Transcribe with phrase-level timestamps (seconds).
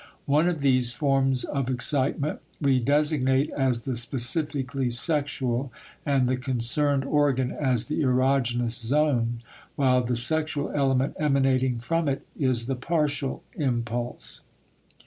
[0.25, 5.71] One of these forms of excitement we designate as the specifically sexual
[6.07, 9.41] and the concerned organ as the erogenous zone,
[9.75, 14.41] while the sexual element emanating from it is the partial impulse.